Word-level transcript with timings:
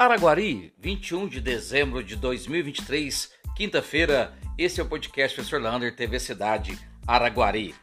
Araguari, 0.00 0.72
21 0.78 1.28
de 1.28 1.42
dezembro 1.42 2.02
de 2.02 2.16
2023, 2.16 3.32
quinta-feira. 3.54 4.32
Esse 4.56 4.80
é 4.80 4.82
o 4.82 4.86
podcast 4.86 5.34
Professor 5.34 5.60
Lander, 5.60 5.94
TV 5.94 6.18
Cidade 6.18 6.78
Araguari. 7.06 7.74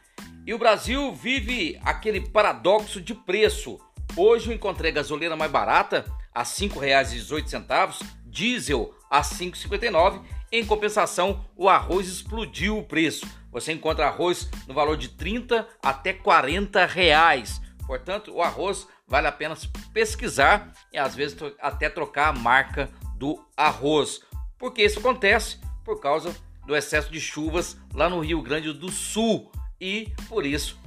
E 0.44 0.52
o 0.52 0.58
Brasil 0.58 1.14
vive 1.14 1.78
aquele 1.84 2.20
paradoxo 2.20 3.00
de 3.00 3.14
preço. 3.14 3.78
Hoje 4.16 4.50
eu 4.50 4.52
encontrei 4.56 4.90
gasolina 4.90 5.36
mais 5.36 5.52
barata 5.52 6.12
a 6.34 6.40
R$ 6.40 6.46
5,18, 6.46 8.04
diesel 8.24 8.92
a 9.08 9.18
R$ 9.18 9.22
5,59. 9.22 10.20
Em 10.50 10.66
compensação, 10.66 11.44
o 11.56 11.68
arroz 11.68 12.08
explodiu 12.08 12.78
o 12.78 12.84
preço. 12.84 13.28
Você 13.52 13.72
encontra 13.72 14.08
arroz 14.08 14.50
no 14.66 14.74
valor 14.74 14.96
de 14.96 15.10
30 15.10 15.68
até 15.80 16.12
40 16.12 16.84
reais. 16.84 17.60
Portanto, 17.86 18.34
o 18.34 18.42
arroz 18.42 18.88
vale 19.08 19.26
a 19.26 19.32
pena 19.32 19.56
pesquisar 19.92 20.72
e 20.92 20.98
às 20.98 21.14
vezes 21.14 21.36
até 21.60 21.88
trocar 21.88 22.28
a 22.28 22.32
marca 22.32 22.90
do 23.16 23.42
arroz. 23.56 24.20
Porque 24.58 24.82
isso 24.82 24.98
acontece 24.98 25.58
por 25.84 26.00
causa 26.00 26.36
do 26.66 26.76
excesso 26.76 27.10
de 27.10 27.20
chuvas 27.20 27.76
lá 27.94 28.08
no 28.08 28.20
Rio 28.20 28.42
Grande 28.42 28.72
do 28.72 28.90
Sul 28.90 29.50
e 29.80 30.12
por 30.28 30.44
isso 30.44 30.78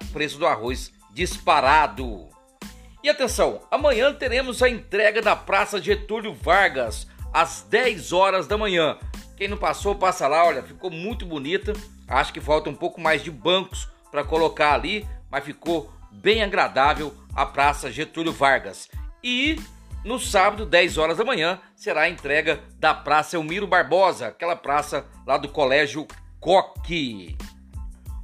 o 0.00 0.12
preço 0.12 0.38
do 0.38 0.46
arroz 0.46 0.92
disparado. 1.12 2.28
E 3.02 3.08
atenção, 3.08 3.60
amanhã 3.70 4.12
teremos 4.12 4.62
a 4.62 4.68
entrega 4.68 5.22
da 5.22 5.36
Praça 5.36 5.80
Getúlio 5.80 6.34
Vargas 6.34 7.06
às 7.32 7.62
10 7.62 8.12
horas 8.12 8.46
da 8.46 8.58
manhã. 8.58 8.98
Quem 9.36 9.48
não 9.48 9.56
passou, 9.56 9.94
passa 9.94 10.28
lá, 10.28 10.44
olha, 10.44 10.62
ficou 10.62 10.90
muito 10.90 11.24
bonita. 11.24 11.72
Acho 12.06 12.32
que 12.32 12.40
falta 12.40 12.68
um 12.68 12.74
pouco 12.74 13.00
mais 13.00 13.22
de 13.22 13.30
bancos 13.30 13.88
para 14.10 14.24
colocar 14.24 14.74
ali, 14.74 15.06
mas 15.30 15.44
ficou 15.44 15.90
bem 16.10 16.42
agradável 16.42 17.14
a 17.34 17.46
Praça 17.46 17.90
Getúlio 17.90 18.32
Vargas. 18.32 18.88
E 19.22 19.56
no 20.04 20.18
sábado, 20.18 20.64
10 20.64 20.96
horas 20.96 21.18
da 21.18 21.24
manhã, 21.24 21.60
será 21.76 22.02
a 22.02 22.08
entrega 22.08 22.60
da 22.78 22.94
Praça 22.94 23.36
Elmiro 23.36 23.66
Barbosa, 23.66 24.28
aquela 24.28 24.56
praça 24.56 25.06
lá 25.26 25.36
do 25.36 25.48
Colégio 25.48 26.06
Coque. 26.40 27.36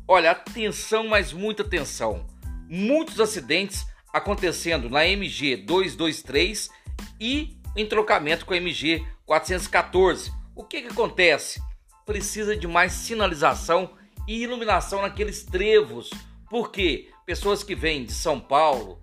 Olha, 0.08 0.30
atenção, 0.30 1.06
mas 1.06 1.33
muita 1.33 1.62
atenção. 1.62 2.27
Muitos 2.69 3.20
acidentes 3.20 3.86
acontecendo 4.12 4.89
na 4.89 5.06
MG 5.06 5.56
223 5.58 6.70
e 7.20 7.58
em 7.77 7.86
trocamento 7.86 8.46
com 8.46 8.55
a 8.55 8.56
MG 8.56 9.06
414. 9.27 10.33
O 10.55 10.64
que, 10.64 10.80
que 10.80 10.89
acontece? 10.89 11.61
Precisa 12.06 12.56
de 12.56 12.66
mais 12.66 12.92
sinalização 12.92 13.91
e 14.27 14.42
iluminação 14.42 15.02
naqueles 15.02 15.44
trevos, 15.44 16.08
porque 16.48 17.11
pessoas 17.27 17.64
que 17.64 17.74
vêm 17.74 18.05
de 18.05 18.12
São 18.12 18.38
Paulo 18.38 19.02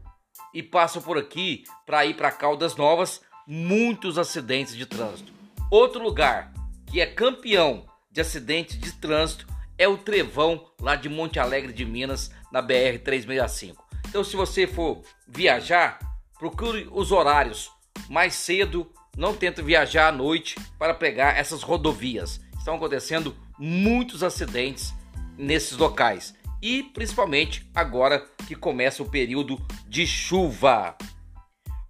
e 0.53 0.63
passam 0.63 1.02
por 1.02 1.17
aqui 1.17 1.66
para 1.85 2.05
ir 2.05 2.16
para 2.16 2.31
Caldas 2.31 2.75
Novas, 2.77 3.21
muitos 3.45 4.17
acidentes 4.17 4.73
de 4.75 4.85
trânsito. 4.85 5.33
Outro 5.69 6.02
lugar 6.02 6.53
que 6.89 7.02
é 7.02 7.05
campeão 7.05 7.85
de 8.09 8.21
acidentes 8.21 8.80
de 8.80 8.93
trânsito 8.93 9.45
é 9.77 9.88
o 9.88 9.97
Trevão, 9.97 10.71
lá 10.80 10.95
de 10.95 11.09
Monte 11.09 11.38
Alegre 11.38 11.73
de 11.73 11.83
Minas, 11.83 12.31
na 12.52 12.61
BR 12.61 12.99
365. 13.03 13.83
Então, 14.07 14.23
se 14.23 14.35
você 14.35 14.65
for 14.65 15.02
viajar, 15.27 15.99
procure 16.39 16.87
os 16.91 17.11
horários 17.11 17.71
mais 18.09 18.35
cedo, 18.35 18.89
não 19.17 19.35
tente 19.35 19.61
viajar 19.61 20.08
à 20.08 20.11
noite 20.11 20.55
para 20.77 20.93
pegar 20.93 21.37
essas 21.37 21.63
rodovias. 21.63 22.39
Estão 22.58 22.75
acontecendo 22.75 23.35
muitos 23.58 24.23
acidentes 24.23 24.93
nesses 25.37 25.75
locais 25.75 26.33
e 26.64 26.81
principalmente 26.81 27.69
agora 27.75 28.25
que 28.47 28.56
começa 28.56 29.03
o 29.03 29.09
período 29.09 29.61
de 29.86 30.08
chuva. 30.08 30.95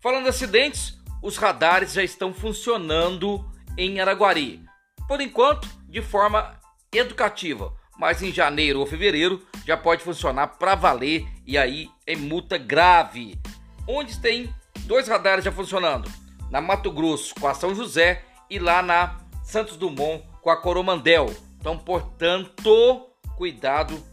Falando 0.02 0.24
de 0.24 0.30
acidentes, 0.30 0.98
os 1.22 1.38
radares 1.38 1.94
já 1.94 2.04
estão 2.04 2.34
funcionando 2.34 3.46
em 3.78 4.02
Araguari. 4.02 4.66
Por 5.08 5.22
enquanto, 5.22 5.70
de 5.88 6.02
forma 6.02 6.60
educativa, 6.92 7.72
mas 8.00 8.24
em 8.24 8.34
janeiro 8.34 8.80
ou 8.80 8.88
fevereiro 8.88 9.46
já 9.64 9.78
pode 9.78 10.04
funcionar 10.04 10.48
para 10.48 10.74
valer 10.74 11.24
e 11.46 11.56
aí 11.56 11.88
é 12.08 12.16
multa 12.16 12.58
grave. 12.58 13.40
Onde 13.88 14.20
tem 14.20 14.52
dois 14.88 15.08
radares 15.08 15.46
já 15.46 15.52
funcionando, 15.52 16.12
na 16.50 16.60
Mato 16.60 16.92
Grosso 16.92 17.36
com 17.36 17.48
a 17.48 17.54
São 17.54 17.76
José 17.76 18.26
e 18.50 18.58
lá 18.58 18.82
na 18.82 19.20
Santos 19.44 19.78
Dumont 19.78 20.24
com 20.42 20.50
a 20.50 20.58
Coromandel. 20.58 21.32
Então, 21.60 21.78
portanto, 21.78 23.08
cuidado 23.38 24.13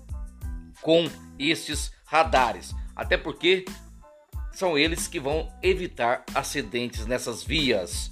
com 0.80 1.08
estes 1.38 1.92
radares, 2.06 2.74
até 2.94 3.16
porque 3.16 3.64
são 4.52 4.76
eles 4.76 5.06
que 5.06 5.20
vão 5.20 5.52
evitar 5.62 6.24
acidentes 6.34 7.06
nessas 7.06 7.42
vias. 7.42 8.10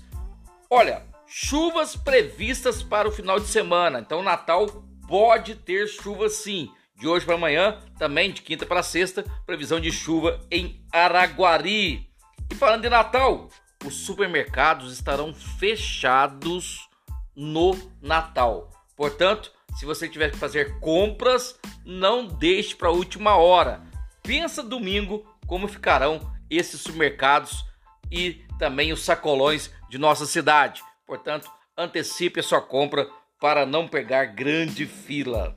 Olha, 0.71 1.05
chuvas 1.27 1.97
previstas 1.97 2.83
para 2.83 3.09
o 3.09 3.13
final 3.13 3.41
de 3.41 3.49
semana, 3.49 4.01
então 4.01 4.23
Natal 4.23 4.67
pode 5.07 5.55
ter 5.55 5.87
chuva 5.89 6.29
sim. 6.29 6.71
De 6.95 7.07
hoje 7.07 7.25
para 7.25 7.37
amanhã, 7.37 7.81
também 7.97 8.33
de 8.33 8.43
quinta 8.43 8.67
para 8.67 8.83
sexta, 8.83 9.25
previsão 9.47 9.79
de 9.79 9.93
chuva 9.93 10.41
em 10.51 10.85
Araguari. 10.93 12.11
E 12.51 12.55
falando 12.55 12.83
de 12.83 12.89
Natal, 12.89 13.49
os 13.85 13.95
supermercados 13.95 14.93
estarão 14.93 15.33
fechados 15.33 16.89
no 17.37 17.77
Natal. 18.03 18.71
Portanto, 18.97 19.53
se 19.77 19.85
você 19.85 20.09
tiver 20.09 20.31
que 20.31 20.37
fazer 20.37 20.79
compras, 20.81 21.59
não 21.85 22.27
deixe 22.27 22.75
para 22.75 22.89
a 22.89 22.93
última 22.93 23.37
hora. 23.37 23.83
Pensa 24.23 24.63
domingo 24.63 25.27
como 25.47 25.69
ficarão 25.69 26.33
esses 26.51 26.81
supermercados 26.81 27.65
e 28.11 28.45
também 28.59 28.93
os 28.93 29.03
sacolões 29.03 29.71
de 29.89 29.99
nossa 29.99 30.27
cidade. 30.27 30.83
Portanto, 31.07 31.51
antecipe 31.77 32.41
a 32.41 32.43
sua 32.43 32.61
compra 32.61 33.09
para 33.41 33.65
não 33.65 33.87
pegar 33.87 34.27
grande 34.27 34.85
fila. 34.87 35.57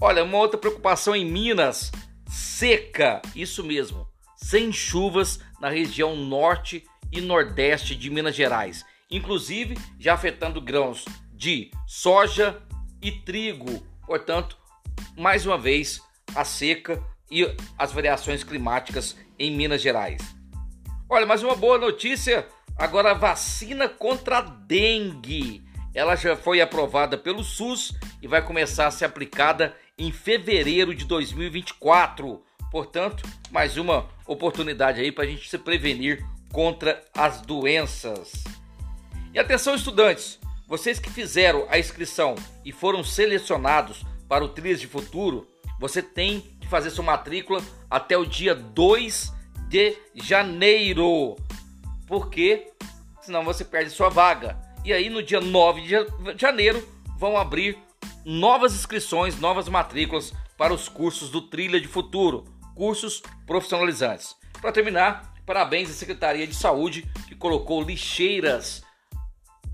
Olha, 0.00 0.24
uma 0.24 0.38
outra 0.38 0.58
preocupação 0.58 1.14
em 1.14 1.24
Minas, 1.24 1.92
seca, 2.26 3.22
isso 3.36 3.62
mesmo, 3.62 4.08
sem 4.36 4.72
chuvas 4.72 5.38
na 5.60 5.68
região 5.68 6.16
norte 6.16 6.84
e 7.12 7.20
nordeste 7.20 7.94
de 7.94 8.10
Minas 8.10 8.34
Gerais, 8.34 8.84
inclusive 9.10 9.76
já 9.98 10.14
afetando 10.14 10.60
grãos 10.60 11.04
de 11.32 11.70
soja, 11.86 12.60
e 13.02 13.10
trigo. 13.10 13.82
Portanto, 14.06 14.56
mais 15.16 15.44
uma 15.44 15.58
vez, 15.58 16.00
a 16.34 16.44
seca 16.44 17.02
e 17.30 17.44
as 17.78 17.92
variações 17.92 18.44
climáticas 18.44 19.16
em 19.38 19.50
Minas 19.50 19.82
Gerais. 19.82 20.22
Olha, 21.08 21.26
mais 21.26 21.42
uma 21.42 21.56
boa 21.56 21.78
notícia. 21.78 22.46
Agora 22.76 23.10
a 23.10 23.14
vacina 23.14 23.88
contra 23.88 24.38
a 24.38 24.40
dengue. 24.40 25.62
Ela 25.94 26.16
já 26.16 26.36
foi 26.36 26.60
aprovada 26.60 27.18
pelo 27.18 27.44
SUS 27.44 27.92
e 28.22 28.26
vai 28.26 28.40
começar 28.40 28.86
a 28.86 28.90
ser 28.90 29.04
aplicada 29.04 29.76
em 29.98 30.10
fevereiro 30.10 30.94
de 30.94 31.04
2024. 31.04 32.42
Portanto, 32.70 33.22
mais 33.50 33.76
uma 33.76 34.08
oportunidade 34.26 35.00
aí 35.00 35.12
para 35.12 35.24
a 35.24 35.26
gente 35.26 35.50
se 35.50 35.58
prevenir 35.58 36.24
contra 36.50 37.02
as 37.14 37.42
doenças. 37.42 38.32
E 39.34 39.38
atenção, 39.38 39.74
estudantes! 39.74 40.38
Vocês 40.72 40.98
que 40.98 41.10
fizeram 41.10 41.66
a 41.68 41.78
inscrição 41.78 42.34
e 42.64 42.72
foram 42.72 43.04
selecionados 43.04 44.06
para 44.26 44.42
o 44.42 44.48
Trilhas 44.48 44.80
de 44.80 44.86
Futuro, 44.86 45.46
você 45.78 46.00
tem 46.00 46.40
que 46.58 46.66
fazer 46.66 46.88
sua 46.88 47.04
matrícula 47.04 47.62
até 47.90 48.16
o 48.16 48.24
dia 48.24 48.54
2 48.54 49.30
de 49.68 49.94
janeiro. 50.14 51.36
Porque 52.06 52.72
senão 53.20 53.44
você 53.44 53.66
perde 53.66 53.90
sua 53.90 54.08
vaga. 54.08 54.58
E 54.82 54.94
aí 54.94 55.10
no 55.10 55.22
dia 55.22 55.42
9 55.42 55.82
de 55.82 56.40
janeiro 56.40 56.88
vão 57.18 57.36
abrir 57.36 57.76
novas 58.24 58.72
inscrições, 58.72 59.38
novas 59.38 59.68
matrículas 59.68 60.32
para 60.56 60.72
os 60.72 60.88
cursos 60.88 61.28
do 61.28 61.42
Trilha 61.42 61.78
de 61.78 61.86
Futuro, 61.86 62.44
cursos 62.74 63.22
profissionalizantes. 63.46 64.34
Para 64.58 64.72
terminar, 64.72 65.34
parabéns 65.44 65.90
à 65.90 65.92
Secretaria 65.92 66.46
de 66.46 66.54
Saúde 66.54 67.06
que 67.28 67.34
colocou 67.34 67.82
lixeiras 67.82 68.82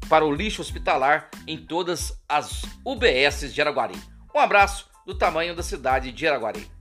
para 0.08 0.24
o 0.24 0.32
lixo 0.32 0.62
hospitalar 0.62 1.30
em 1.46 1.58
todas 1.58 2.12
as 2.28 2.62
UBSs 2.84 3.52
de 3.52 3.60
Araguari. 3.60 4.00
Um 4.34 4.38
abraço 4.38 4.88
do 5.06 5.14
tamanho 5.14 5.54
da 5.54 5.62
cidade 5.62 6.12
de 6.12 6.26
Araguari. 6.26 6.77